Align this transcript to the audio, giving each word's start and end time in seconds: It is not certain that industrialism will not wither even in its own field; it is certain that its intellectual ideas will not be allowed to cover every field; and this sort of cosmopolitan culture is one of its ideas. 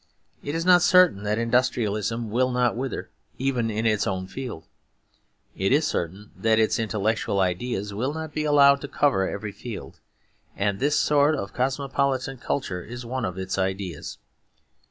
It 0.43 0.55
is 0.55 0.65
not 0.65 0.81
certain 0.81 1.21
that 1.25 1.37
industrialism 1.37 2.31
will 2.31 2.49
not 2.49 2.75
wither 2.75 3.11
even 3.37 3.69
in 3.69 3.85
its 3.85 4.07
own 4.07 4.25
field; 4.25 4.63
it 5.55 5.71
is 5.71 5.85
certain 5.85 6.31
that 6.35 6.57
its 6.57 6.79
intellectual 6.79 7.39
ideas 7.39 7.93
will 7.93 8.11
not 8.11 8.33
be 8.33 8.43
allowed 8.43 8.81
to 8.81 8.87
cover 8.87 9.29
every 9.29 9.51
field; 9.51 9.99
and 10.57 10.79
this 10.79 10.97
sort 10.97 11.35
of 11.35 11.53
cosmopolitan 11.53 12.39
culture 12.39 12.81
is 12.81 13.05
one 13.05 13.25
of 13.25 13.37
its 13.37 13.59
ideas. 13.59 14.17